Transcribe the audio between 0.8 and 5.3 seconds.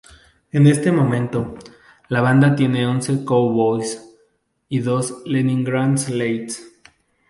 momento, la banda tiene once Cowboys y dos